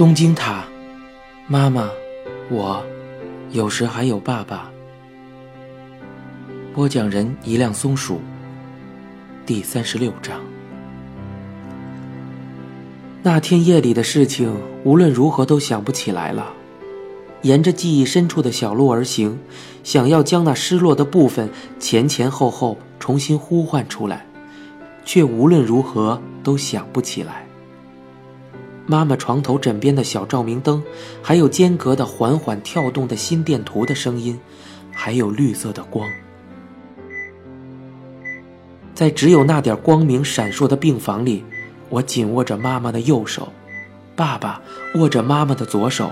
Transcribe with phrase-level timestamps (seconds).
[0.00, 0.64] 东京塔，
[1.46, 1.90] 妈妈，
[2.50, 2.82] 我，
[3.50, 4.70] 有时还有爸爸。
[6.72, 8.18] 播讲人：一辆松鼠。
[9.44, 10.40] 第三十六章。
[13.22, 14.50] 那天夜里的事情，
[14.84, 16.50] 无论如何都想不起来了。
[17.42, 19.38] 沿着记忆深处的小路而行，
[19.84, 24.24] 想要将那失落的部分前前后后重新呼唤出来，
[25.04, 27.49] 却无论如何都想不起来。
[28.90, 30.82] 妈妈床头枕边的小照明灯，
[31.22, 34.40] 还有间隔的缓缓跳动的心电图的声音，
[34.90, 36.10] 还有绿色的光，
[38.92, 41.44] 在只有那点光明闪烁的病房里，
[41.88, 43.52] 我紧握着妈妈的右手，
[44.16, 44.60] 爸爸
[44.96, 46.10] 握着妈妈的左手，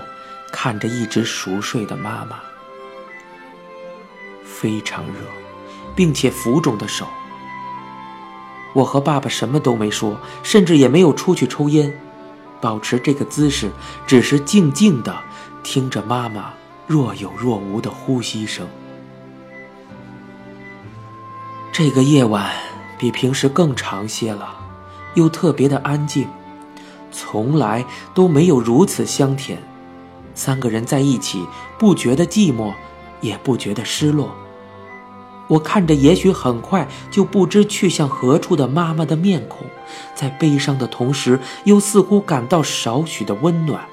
[0.49, 2.39] 看着一直熟睡的妈妈，
[4.45, 5.15] 非常热，
[5.97, 7.05] 并且浮肿的手。
[8.73, 11.93] 我和爸爸什么都没说，甚至也没有出去抽烟。
[12.61, 13.71] 保持这个姿势，
[14.05, 15.15] 只是静静的
[15.63, 16.53] 听着妈妈
[16.87, 18.67] 若有若无的呼吸声。
[21.71, 22.51] 这个夜晚
[22.97, 24.57] 比平时更长些了，
[25.13, 26.27] 又特别的安静，
[27.11, 29.61] 从来都没有如此香甜。
[30.35, 31.45] 三个人在一起，
[31.77, 32.73] 不觉得寂寞，
[33.21, 34.35] 也不觉得失落。
[35.49, 39.67] 我看着，也许很快就不知去向何处的妈妈的面孔，
[40.15, 43.83] 在悲伤的同时，又似乎感到少许的温暖，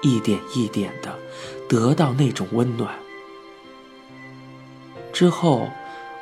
[0.00, 1.12] 一点一点的
[1.68, 2.88] 得到那种温暖。
[5.12, 5.68] 之后，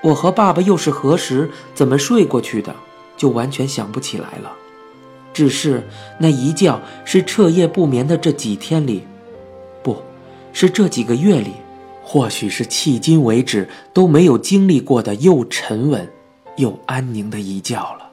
[0.03, 2.75] 我和爸爸又是何时怎么睡过去的，
[3.17, 4.53] 就完全想不起来了。
[5.35, 5.87] 只是
[6.19, 9.07] 那一觉是彻夜不眠的这几天里，
[9.83, 10.03] 不
[10.53, 11.53] 是这几个月里。
[12.05, 16.09] 或许是迄今为止都没有经历过的又沉稳
[16.57, 18.11] 又安宁的一觉了，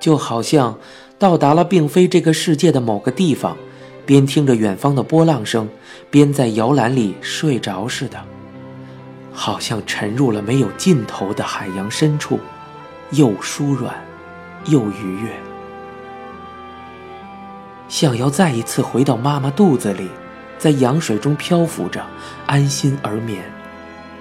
[0.00, 0.78] 就好像
[1.18, 3.56] 到达了并非这个世界的某个地方，
[4.04, 5.68] 边听着远方的波浪声，
[6.10, 8.18] 边在摇篮里睡着似的，
[9.32, 12.40] 好像沉入了没有尽头的海洋深处，
[13.12, 13.94] 又舒软，
[14.66, 15.30] 又愉悦，
[17.88, 20.08] 想要再一次回到妈妈肚子里。
[20.62, 22.06] 在羊水中漂浮着，
[22.46, 23.42] 安心而眠，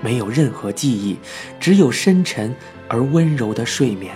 [0.01, 1.15] 没有任何记忆，
[1.59, 2.55] 只有深沉
[2.87, 4.11] 而温柔的睡眠。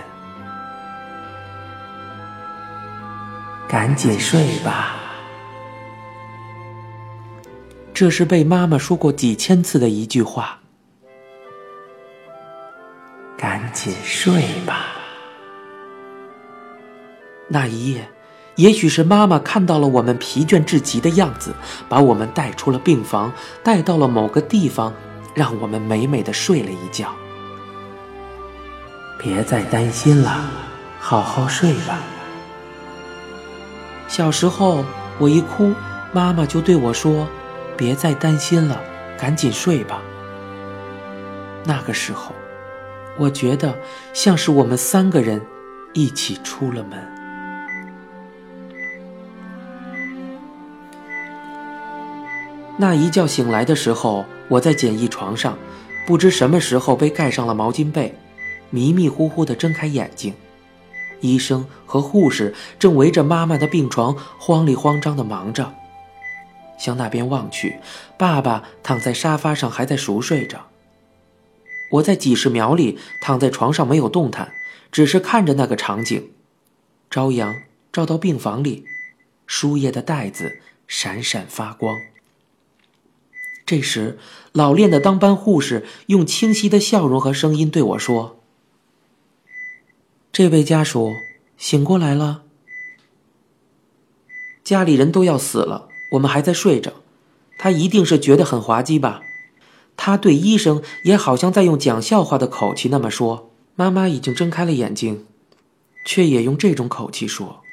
[3.68, 4.96] 赶紧睡吧，
[7.94, 10.58] 这是被妈妈说过几千次的一句话。
[13.38, 14.86] 赶紧睡吧，
[17.46, 18.04] 那一夜。
[18.56, 21.54] 也许是妈妈看到了我们疲倦至极的样子，
[21.88, 24.92] 把我们带出了病房，带到了某个地方，
[25.34, 27.14] 让我们美美的睡了一觉。
[29.18, 30.50] 别再担心了，
[30.98, 32.00] 好好睡吧。
[34.08, 34.84] 小时候
[35.18, 35.72] 我一哭，
[36.12, 37.26] 妈妈就对我说
[37.76, 38.80] ：“别再担心了，
[39.18, 40.00] 赶紧睡吧。”
[41.64, 42.32] 那个时候，
[43.18, 43.76] 我觉得
[44.14, 45.44] 像是我们三个人
[45.92, 47.15] 一起出了门。
[52.78, 55.58] 那一觉醒来的时候，我在简易床上，
[56.06, 58.14] 不知什么时候被盖上了毛巾被，
[58.68, 60.34] 迷迷糊糊地睁开眼睛，
[61.20, 65.74] 医生和护士正围着妈妈的病床慌里慌张地忙着。
[66.78, 67.78] 向那边望去，
[68.18, 70.66] 爸爸躺在沙发上还在熟睡着。
[71.92, 74.52] 我在几十秒里躺在床上没有动弹，
[74.92, 76.30] 只是看着那个场景，
[77.08, 77.54] 朝阳
[77.90, 78.84] 照到病房里，
[79.46, 81.96] 输液的袋子闪闪发光。
[83.66, 84.16] 这时，
[84.52, 88.38] 老练的当班护士用清晰的笑容和声音对我说
[90.30, 91.12] ：“这位家属
[91.56, 92.44] 醒过来了。
[94.62, 96.92] 家里人都要死了，我们还在睡着，
[97.58, 99.22] 他一定是觉得很滑稽吧？
[99.96, 103.50] 他对医生也好像在用讲笑话的口气那么说。
[103.74, 105.26] 妈妈已经睁开了眼睛，
[106.06, 107.64] 却也用这种口气说。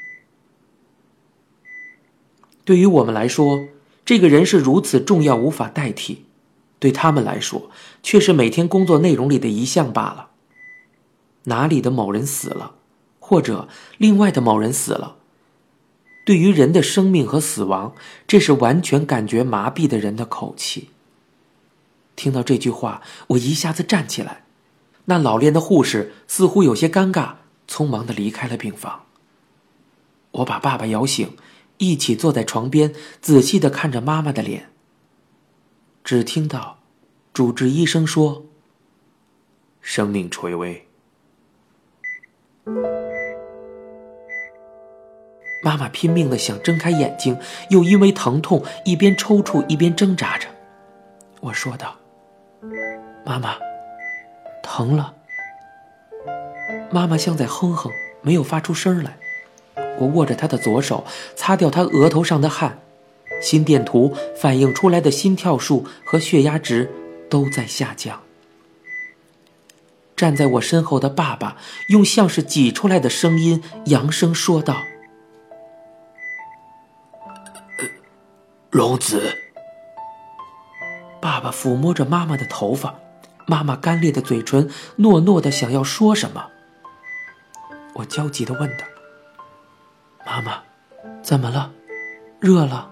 [2.66, 3.68] 对于我们来说。”
[4.06, 6.26] 这个人是如此重要，无法代替，
[6.78, 7.72] 对他们来说
[8.02, 10.30] 却是每天工作内容里的一项罢了。
[11.46, 12.76] 哪里的某人死了，
[13.20, 15.16] 或者另外的某人死了，
[16.26, 17.96] 对于人的生命和死亡，
[18.28, 20.90] 这是完全感觉麻痹的人的口气。
[22.16, 24.44] 听到这句话，我一下子站起来，
[25.06, 27.36] 那老练的护士似乎有些尴尬，
[27.70, 29.04] 匆忙的离开了病房。
[30.32, 31.38] 我把爸爸摇醒。
[31.84, 34.70] 一起坐在床边，仔细的看着妈妈的脸。
[36.04, 36.80] 只听到
[37.34, 38.46] 主治医生说
[39.82, 40.88] ：“生命垂危。”
[45.64, 47.38] 妈妈拼命的想睁开眼睛，
[47.70, 50.48] 又因为疼痛一边抽搐一边挣扎着。
[51.40, 51.96] 我说道
[53.26, 53.56] ：“妈妈，
[54.62, 55.16] 疼了。”
[56.92, 57.92] 妈妈像在哼哼，
[58.22, 59.18] 没有发出声来。
[60.00, 61.06] 我握着他的左手，
[61.36, 62.80] 擦掉他额头上的汗。
[63.42, 66.90] 心电图反映出来的心跳数和血压值
[67.30, 68.22] 都在下降。
[70.16, 71.58] 站在我身后的爸爸
[71.90, 74.78] 用像是挤出来的声音扬声说道
[78.72, 79.38] ：“龙子。”
[81.20, 82.96] 爸爸抚摸着妈妈的头发，
[83.46, 86.48] 妈妈干裂的嘴唇诺诺的，想要说什么。
[87.96, 88.86] 我焦急的问道
[90.26, 90.64] ：“妈妈，
[91.22, 91.72] 怎么了？
[92.40, 92.90] 热了？”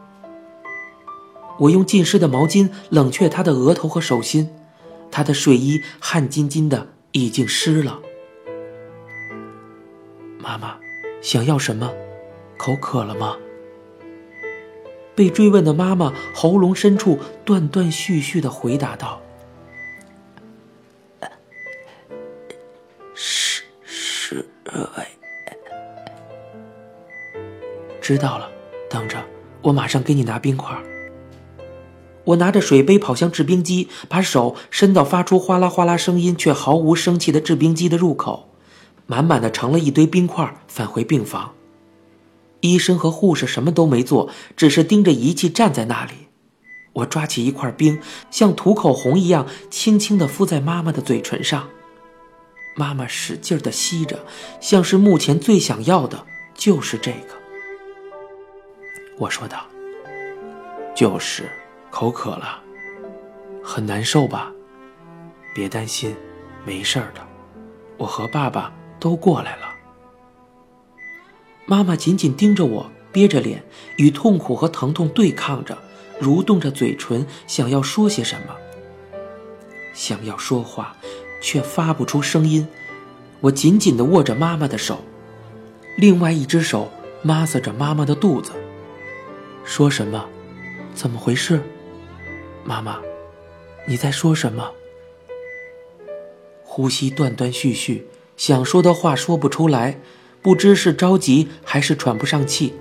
[1.60, 4.50] 我用浸湿的毛巾冷却她的额头和手心，
[5.12, 8.00] 她的睡衣汗津津的，已经湿了。
[10.39, 10.78] 妈妈，
[11.22, 11.94] 想要什么？
[12.57, 13.38] 口渴了吗？
[15.13, 19.22] 被追问的妈妈喉咙深处断断续续的回答道
[23.13, 25.06] ：“是是喂。”
[28.01, 28.50] 知道了，
[28.89, 29.24] 等着，
[29.62, 30.75] 我马上给你拿冰块。
[32.24, 38.50] 我拿着水杯跑向制冰机，把手伸到发出哗啦哗啦声音却毫无生气的制冰机的入口，
[39.06, 41.53] 满满的盛了一堆冰块，返回病房。
[42.59, 46.12] 医生和护士什么都没做，只是盯着仪器站在那里。
[46.94, 48.00] 我抓起一块冰，
[48.30, 51.69] 像涂口红一样，轻轻地敷在妈妈的嘴唇上。
[52.75, 54.25] 妈妈使劲地吸着，
[54.59, 57.40] 像是目前最想要的就是这个。
[59.21, 59.68] 我说道
[60.97, 61.47] ：“就是。”
[61.91, 62.57] 口渴了，
[63.62, 64.50] 很难受吧？
[65.53, 66.15] 别担心，
[66.65, 67.21] 没事的。
[67.97, 69.63] 我和爸爸都过来了。
[71.65, 73.62] 妈妈紧紧盯着我，憋着脸，
[73.97, 75.77] 与痛苦和疼痛对抗着，
[76.21, 78.56] 蠕动着嘴唇，想要说些什么，
[79.94, 80.95] 想要说话，
[81.44, 82.65] 却发不出声音。
[83.41, 85.01] 我紧紧地握着妈妈的手，
[85.97, 86.89] 另外一只手
[87.21, 88.53] 抹挲着妈妈的肚子。
[89.63, 90.25] 说什么？
[90.93, 91.61] 怎么回事？
[92.63, 92.99] 妈妈，
[93.85, 94.71] 你在说什么？
[96.63, 99.99] 呼吸断断续续，想说的话说不出来，
[100.41, 102.73] 不知是着急还是喘不上气。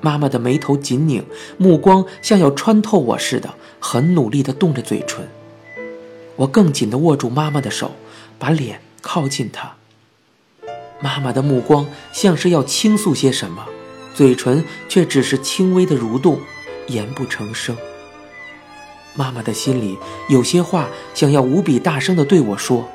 [0.00, 1.24] 妈妈的眉头紧拧，
[1.56, 5.26] 目光像要穿透我似的，很努力地动着嘴唇。
[6.36, 7.92] 我更紧地握住妈妈的手，
[8.38, 9.76] 把脸靠近她。
[11.00, 13.66] 妈妈的目光像是要倾诉些什么，
[14.14, 16.40] 嘴唇却只是轻微的蠕动，
[16.86, 17.76] 言不成声。
[19.14, 22.88] 妈妈的心里有些话想要无比大声的对我说，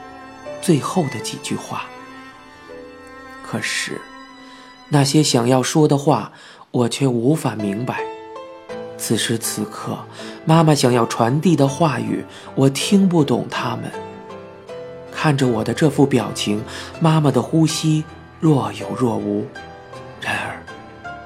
[0.62, 1.84] 最后的几句话。
[3.44, 4.00] 可是，
[4.90, 6.32] 那些想要说的话，
[6.72, 8.04] 我却无法明白。
[8.98, 9.98] 此时此刻，
[10.46, 12.24] 妈妈想要传递的话语，
[12.56, 13.92] 我听不懂他们。
[15.12, 16.62] 看着我的这副表情，
[17.00, 18.04] 妈妈的呼吸
[18.40, 19.46] 若有若无。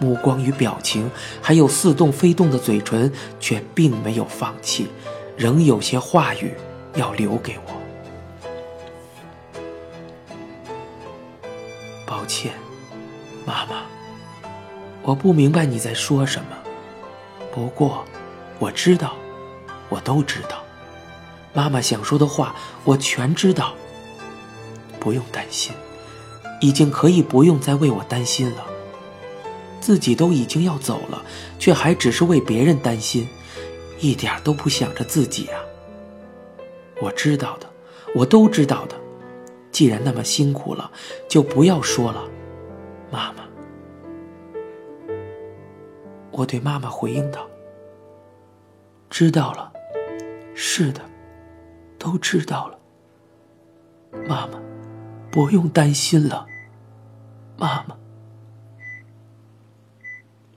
[0.03, 1.09] 目光与表情，
[1.41, 3.09] 还有似动非动的嘴唇，
[3.39, 4.89] 却并没有放弃，
[5.37, 6.53] 仍有些话语
[6.95, 7.71] 要留给我。
[12.05, 12.51] 抱歉，
[13.45, 13.83] 妈妈，
[15.01, 16.57] 我不明白你在说什么。
[17.53, 18.03] 不过，
[18.59, 19.13] 我知道，
[19.87, 20.61] 我都知道，
[21.53, 23.73] 妈妈想说的话，我全知道。
[24.99, 25.73] 不用担心，
[26.59, 28.65] 已经可以不用再为我担心了。
[29.83, 31.21] 自己都已经要走了，
[31.59, 33.27] 却还只是为别人担心，
[33.99, 35.59] 一点都不想着自己啊！
[37.01, 37.67] 我知道的，
[38.15, 38.95] 我都知道的。
[39.73, 40.89] 既然那么辛苦了，
[41.27, 42.23] 就不要说了，
[43.11, 43.43] 妈妈。
[46.31, 47.45] 我对妈妈回应道
[49.11, 49.69] ：“知道了，
[50.55, 51.01] 是的，
[51.99, 52.79] 都知道了。
[54.25, 54.57] 妈妈，
[55.29, 56.45] 不用担心了，
[57.57, 57.97] 妈妈。”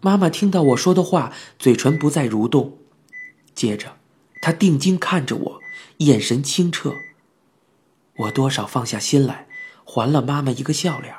[0.06, 2.78] 妈妈听到我说的话，嘴唇不再蠕动。
[3.56, 3.96] 接着，
[4.40, 5.60] 她定睛看着我，
[5.96, 6.94] 眼神清澈。
[8.18, 9.48] 我多少放下心来，
[9.84, 11.12] 还了妈妈一个笑脸。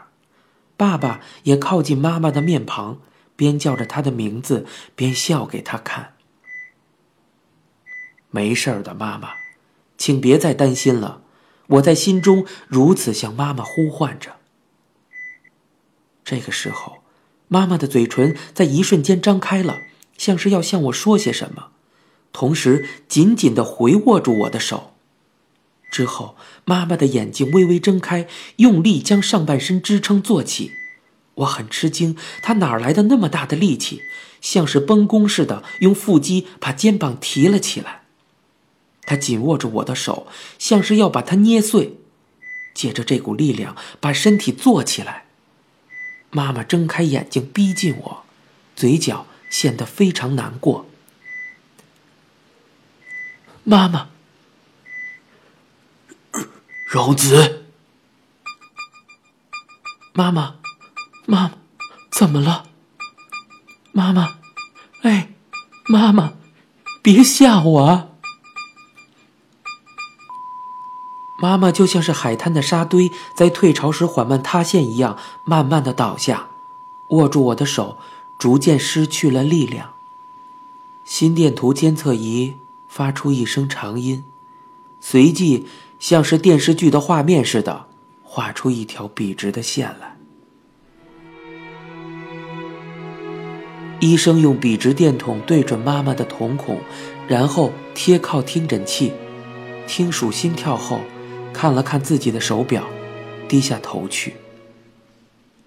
[0.78, 3.02] 爸爸也靠近妈妈的面庞，
[3.36, 4.66] 边叫着她的名字，
[4.96, 6.14] 边笑给她看。
[8.30, 9.32] 没事的，妈妈，
[9.98, 11.24] 请别再担心了。
[11.68, 14.38] 我在心中如此向妈妈呼唤着。
[16.24, 17.00] 这个时候。
[17.48, 19.80] 妈妈的嘴唇在一瞬间张开了，
[20.18, 21.68] 像是要向我说些什么，
[22.34, 24.94] 同时紧紧的回握住我的手。
[25.90, 26.36] 之后，
[26.66, 28.28] 妈妈的眼睛微微睁开，
[28.58, 30.74] 用力将上半身支撑坐起。
[31.36, 34.02] 我很吃惊，他哪来的那么大的力气，
[34.42, 38.04] 像是绷弓似的，用腹肌把肩膀提了起来。
[39.04, 40.28] 他紧握着我的手，
[40.60, 41.98] 像是要把它捏碎，
[42.74, 45.27] 借着这股力量把身体坐起来。
[46.32, 48.24] 妈妈睁开眼睛，逼近我，
[48.76, 50.88] 嘴角显得非常难过。
[53.64, 54.10] 妈妈，
[56.88, 57.66] 柔子，
[60.14, 60.56] 妈妈。
[61.30, 61.58] 妈妈，
[62.10, 62.70] 怎么了？
[63.92, 64.40] 妈妈，
[65.02, 65.34] 哎，
[65.88, 66.36] 妈妈，
[67.02, 68.17] 别吓我
[71.40, 76.48] 妈妈就像是海滩的沙堆在退潮时缓慢塌陷一样，慢慢的倒下，
[77.10, 77.98] 握住我的手，
[78.40, 79.94] 逐渐失去了力量。
[81.06, 82.56] 心电图监测仪
[82.88, 84.26] 发出一声长音，
[85.00, 85.68] 随即
[86.00, 87.86] 像是电视剧的画面似的，
[88.24, 90.18] 画出一条笔直的线来。
[94.00, 96.80] 医生用笔直电筒对准妈妈的瞳孔，
[97.28, 99.14] 然后贴靠听诊器，
[99.88, 101.00] 听数心跳后，
[101.58, 102.84] 看了看自己的手表，
[103.50, 104.36] 低下头去。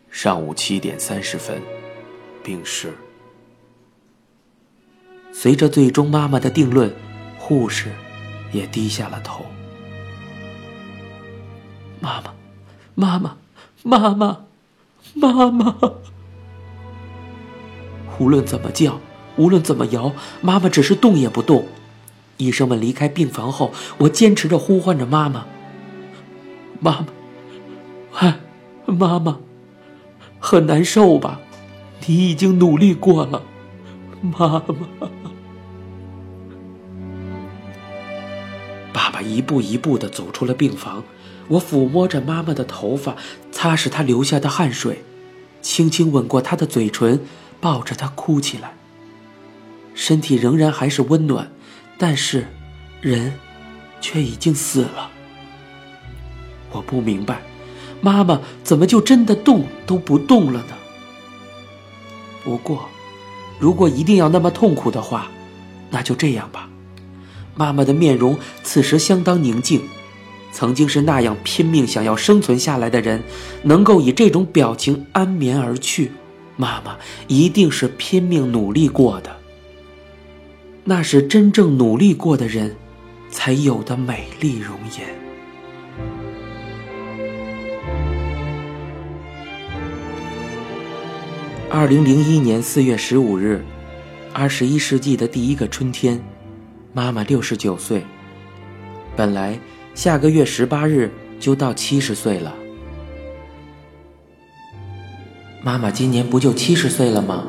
[0.08, 1.60] 上午七点三十分，
[2.44, 2.94] 病逝。
[5.32, 6.94] 随着最终妈妈的定论，
[7.36, 7.90] 护士
[8.52, 9.44] 也低下了头。
[11.98, 12.34] 妈妈，
[12.94, 13.36] 妈妈，
[13.82, 14.44] 妈妈，
[15.14, 15.76] 妈妈。
[18.20, 19.00] 无论怎么叫，
[19.36, 21.66] 无论怎么摇，妈妈只是动也不动。
[22.36, 25.46] 医生们离开病房后，我坚持着呼唤着妈妈
[26.80, 27.06] ：“妈妈，
[28.18, 28.40] 哎，
[28.86, 29.38] 妈妈，
[30.38, 31.40] 很难受吧？
[32.06, 33.42] 你已经努力过了，
[34.20, 35.08] 妈妈。”
[38.92, 41.04] 爸爸一步一步的走出了病房，
[41.48, 43.14] 我抚摸着妈妈的头发，
[43.52, 45.04] 擦拭她流下的汗水，
[45.62, 47.20] 轻轻吻过她的嘴唇。
[47.60, 48.72] 抱着她哭起来。
[49.94, 51.52] 身体仍然还是温暖，
[51.98, 52.46] 但是，
[53.02, 53.34] 人，
[54.00, 55.10] 却已经死了。
[56.72, 57.42] 我不明白，
[58.00, 60.74] 妈妈怎么就真的动都不动了呢？
[62.44, 62.88] 不过，
[63.58, 65.28] 如果一定要那么痛苦的话，
[65.90, 66.68] 那就这样吧。
[67.54, 69.82] 妈妈的面容此时相当宁静，
[70.52, 73.22] 曾经是那样拼命想要生存下来的人，
[73.64, 76.12] 能够以这种表情安眠而去。
[76.56, 76.96] 妈妈
[77.26, 79.36] 一定是拼命努力过的，
[80.84, 82.76] 那是真正努力过的人
[83.30, 85.29] 才有的美丽容颜。
[91.72, 93.64] 二零零一年四月十五日，
[94.32, 96.20] 二十一世纪的第一个春天，
[96.92, 98.04] 妈妈六十九岁，
[99.14, 99.56] 本来
[99.94, 101.08] 下个月十八日
[101.38, 102.52] 就到七十岁了。
[105.62, 107.44] 妈妈今年不就七十岁了吗？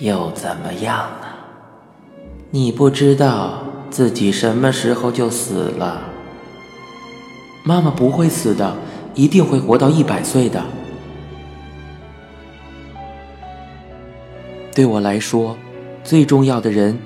[0.00, 1.28] 又怎么样呢？
[2.50, 6.02] 你不知道自己什么时候就死了。
[7.64, 8.76] 妈妈不会死的，
[9.14, 10.62] 一定会活到一百岁的。
[14.74, 15.56] 对我来说，
[16.04, 16.98] 最重要的人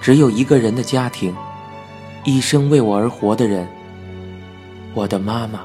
[0.00, 1.34] 只有一个人的家庭，
[2.24, 3.68] 一生为我而活的人，
[4.94, 5.60] 我的妈妈。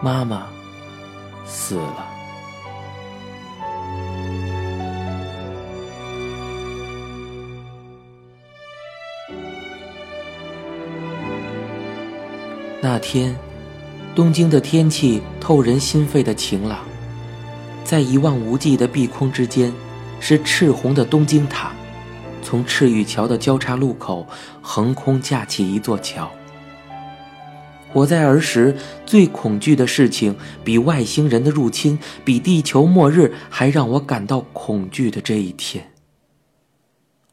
[0.00, 0.46] 妈妈
[1.44, 2.06] 死了。
[12.80, 13.36] 那天，
[14.14, 16.78] 东京的天气透人心肺的晴朗，
[17.88, 19.72] 在一望无际的碧空之间，
[20.20, 21.72] 是赤红的东京塔，
[22.42, 24.26] 从赤玉桥的交叉路口
[24.60, 26.30] 横空架起一座桥。
[27.94, 28.76] 我在儿时
[29.06, 35.92] 最恐惧的事情，比外星人的入侵，比地球末日还让我感到恐惧的这一天。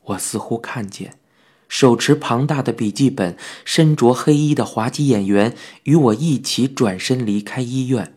[0.05, 1.15] 我似乎看见，
[1.67, 3.35] 手持庞大的笔记本、
[3.65, 8.15] 身着黑衣的滑稽演员与我一起转身离开医院，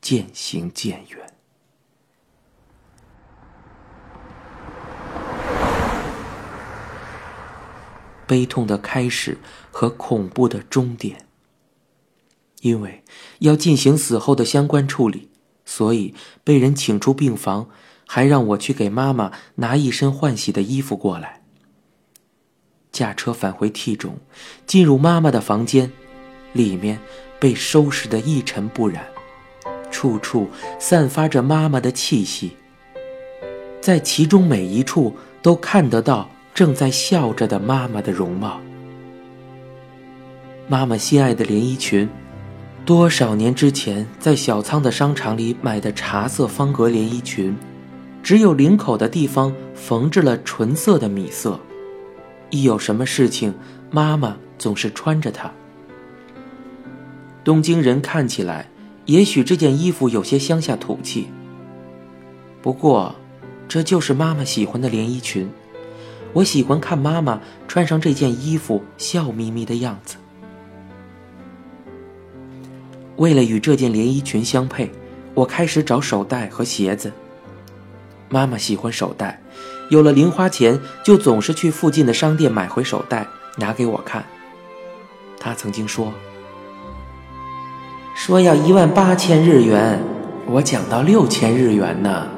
[0.00, 1.35] 渐行渐远。
[8.26, 9.38] 悲痛的开始
[9.70, 11.26] 和恐怖的终点。
[12.62, 13.04] 因为
[13.40, 15.30] 要进行死后的相关处理，
[15.64, 17.68] 所以被人请出病房，
[18.06, 21.42] 还让我去给妈妈拿一身换洗的衣服过来。
[22.90, 24.18] 驾车返回 T 中，
[24.66, 25.92] 进入妈妈的房间，
[26.54, 26.98] 里面
[27.38, 29.06] 被收拾得一尘不染，
[29.90, 30.48] 处处
[30.80, 32.56] 散发着妈妈的气息，
[33.82, 38.58] 在其中每一处都看得到正在笑着的妈妈的容貌。
[40.66, 42.08] 妈妈心爱的连衣裙。
[42.86, 47.54] 多少年之前，在小仓的商场里买的茶色方格连衣裙，
[48.22, 51.60] 只有领口的地方缝制了纯色的米色。
[52.48, 53.52] 一有什么事情，
[53.90, 55.52] 妈妈总是穿着它。
[57.44, 58.70] 东京人看起来，
[59.04, 61.26] 也许这件衣服有些乡下土气。
[62.62, 63.14] 不过，
[63.68, 65.50] 这就是妈妈喜欢的连衣裙。
[66.36, 70.16] 我喜欢看妈妈穿上这件衣服笑眯眯的样子。
[73.16, 74.92] 为了与这件连衣裙相配，
[75.32, 77.10] 我开始找手袋和鞋子。
[78.28, 79.40] 妈妈喜欢手袋，
[79.88, 83.26] 有了零花钱就总是去附近的商店买回手袋，
[83.56, 84.22] 拿给我看。
[85.40, 86.12] 她曾经说
[88.14, 89.98] ：“说要一万八千日元，
[90.44, 92.28] 我讲到六千日元呢。”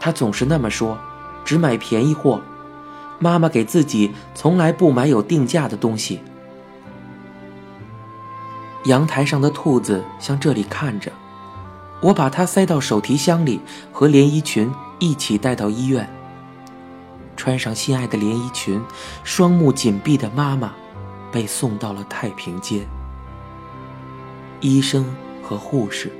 [0.00, 0.96] 她总是那么说，
[1.44, 2.40] 只买便宜货。
[3.18, 6.20] 妈妈给自己从来不买有定价的东西。
[8.84, 11.12] 阳台上的兔子向这里看着，
[12.00, 13.60] 我把它塞到手提箱里，
[13.92, 16.08] 和连衣裙一起带到医院。
[17.36, 18.82] 穿上心爱的连衣裙，
[19.22, 20.72] 双目紧闭的妈妈
[21.30, 22.80] 被送到了太平间。
[24.60, 26.12] 医生和护士，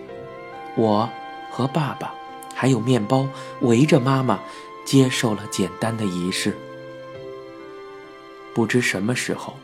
[0.76, 1.08] 我
[1.50, 2.12] 和爸爸，
[2.54, 3.26] 还有面包
[3.60, 4.38] 围着妈妈，
[4.84, 6.56] 接受了简单的仪式。
[8.54, 9.54] 不知什么时候，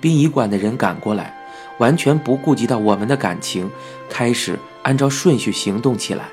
[0.00, 1.38] 殡仪馆的人赶过来。
[1.78, 3.68] 完全不顾及到我们的感情，
[4.08, 6.28] 开始按照顺序行动起来。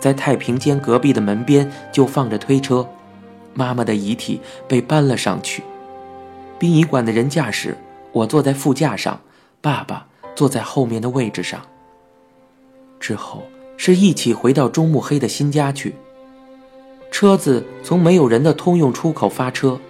[0.00, 2.88] 在太平间隔壁的门边就放着推车，
[3.54, 5.62] 妈妈的遗体被搬了上去。
[6.58, 7.76] 殡仪馆的人驾驶，
[8.12, 9.20] 我坐在副驾上，
[9.60, 11.60] 爸爸坐在后面的位置上。
[12.98, 13.44] 之后
[13.76, 15.94] 是一起回到中目黑的新家去。
[17.18, 19.80] 车子从没有人的通用出口发车。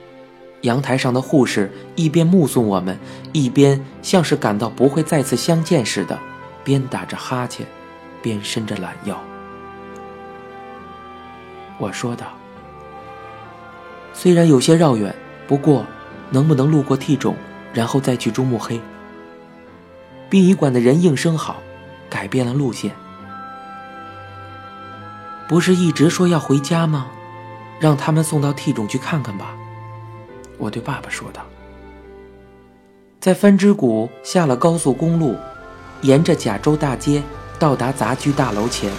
[0.60, 2.96] 阳台上的护士一边目送我们，
[3.32, 6.16] 一边像是感到不会再次相见似的，
[6.62, 7.66] 边打着哈欠，
[8.22, 9.20] 边伸着懒腰。
[11.80, 12.26] 我说道
[14.14, 15.12] ：“虽然有些绕远，
[15.48, 15.84] 不过
[16.30, 17.34] 能不能路过 T 种，
[17.72, 18.80] 然后再去珠穆黑？”
[20.30, 21.56] 殡仪馆的人应声好，
[22.08, 22.92] 改变了路线。
[25.48, 27.08] 不是一直说要回家吗？
[27.78, 29.54] 让他们送到 T 种去看看吧。
[30.58, 31.42] 我对爸爸说道
[33.20, 35.36] ：“在番之谷下了高速公路，
[36.00, 37.22] 沿着甲州大街
[37.58, 38.90] 到达杂居大楼前，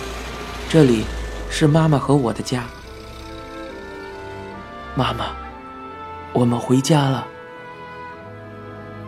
[0.70, 1.04] 这里
[1.50, 2.64] 是妈妈和我的家。
[4.96, 5.32] 妈妈，
[6.34, 7.28] 我们回家了。”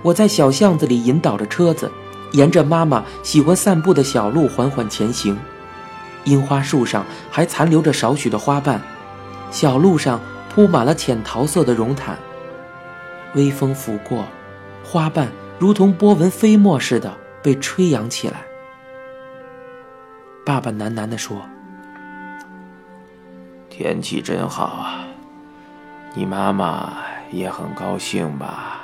[0.02, 1.92] 我在小巷子里引导着车子，
[2.32, 5.38] 沿着妈妈喜欢散步的小路缓缓前行。
[6.24, 8.82] 樱花树上还残留着少许的花瓣，
[9.52, 12.18] 小路上铺满了浅桃色的绒毯。
[13.36, 14.26] 微风拂过，
[14.84, 18.42] 花瓣如同波纹飞沫似的被吹扬起来。
[20.46, 21.44] 爸爸喃喃地说
[23.70, 25.06] ：“天气真好啊，
[26.16, 26.94] 你妈妈
[27.32, 28.82] 也很高兴吧？”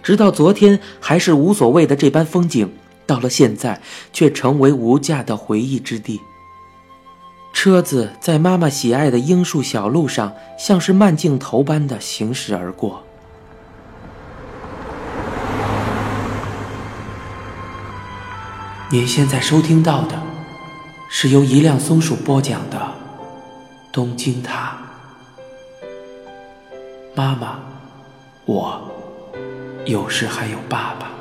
[0.00, 2.72] 直到昨天还是无所谓的这般风景，
[3.06, 3.80] 到了现在
[4.12, 6.20] 却成为无价的回忆之地。
[7.54, 13.02] 车子在妈妈喜爱的樱树小路上，像是慢镜头般的行驶而过。
[18.90, 20.20] 您现在收听到的，
[21.08, 22.76] 是由一辆松鼠播讲的
[23.90, 24.76] 《东京塔》。
[27.14, 27.60] 妈妈，
[28.44, 28.90] 我，
[29.86, 31.13] 有时还有爸爸。